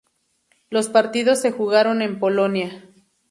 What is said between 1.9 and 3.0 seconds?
en Polonia.